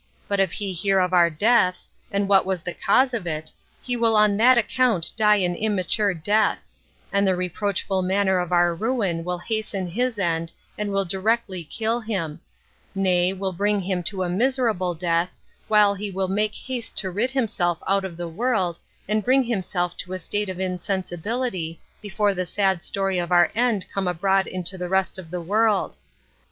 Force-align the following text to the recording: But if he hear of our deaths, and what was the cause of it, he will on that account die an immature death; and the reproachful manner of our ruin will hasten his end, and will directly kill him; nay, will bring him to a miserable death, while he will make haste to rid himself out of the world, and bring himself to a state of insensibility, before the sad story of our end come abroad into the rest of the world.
But 0.27 0.39
if 0.39 0.53
he 0.53 0.73
hear 0.73 0.97
of 0.97 1.13
our 1.13 1.29
deaths, 1.29 1.91
and 2.11 2.27
what 2.27 2.43
was 2.43 2.63
the 2.63 2.73
cause 2.73 3.13
of 3.13 3.27
it, 3.27 3.51
he 3.83 3.95
will 3.95 4.15
on 4.15 4.35
that 4.37 4.57
account 4.57 5.11
die 5.15 5.35
an 5.35 5.53
immature 5.53 6.15
death; 6.15 6.57
and 7.13 7.27
the 7.27 7.35
reproachful 7.35 8.01
manner 8.01 8.39
of 8.39 8.51
our 8.51 8.73
ruin 8.73 9.23
will 9.23 9.37
hasten 9.37 9.85
his 9.87 10.17
end, 10.17 10.51
and 10.75 10.91
will 10.91 11.05
directly 11.05 11.63
kill 11.63 11.99
him; 11.99 12.39
nay, 12.95 13.31
will 13.31 13.51
bring 13.53 13.79
him 13.79 14.01
to 14.01 14.23
a 14.23 14.27
miserable 14.27 14.95
death, 14.95 15.35
while 15.67 15.93
he 15.93 16.09
will 16.09 16.27
make 16.27 16.55
haste 16.55 16.97
to 16.97 17.11
rid 17.11 17.29
himself 17.29 17.77
out 17.87 18.03
of 18.03 18.17
the 18.17 18.27
world, 18.27 18.79
and 19.07 19.23
bring 19.23 19.43
himself 19.43 19.95
to 19.97 20.13
a 20.13 20.17
state 20.17 20.49
of 20.49 20.59
insensibility, 20.59 21.79
before 22.01 22.33
the 22.33 22.47
sad 22.47 22.81
story 22.81 23.19
of 23.19 23.31
our 23.31 23.51
end 23.53 23.85
come 23.93 24.07
abroad 24.07 24.47
into 24.47 24.79
the 24.79 24.89
rest 24.89 25.19
of 25.19 25.29
the 25.29 25.41
world. 25.41 25.95